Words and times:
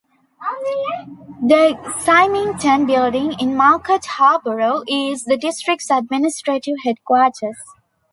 The 1.43 1.77
Symington 1.99 2.87
Building 2.87 3.35
in 3.39 3.55
Market 3.55 4.03
Harborough 4.03 4.81
is 4.87 5.25
the 5.25 5.37
district's 5.37 5.91
administrative 5.91 6.77
headquarters. 6.83 7.59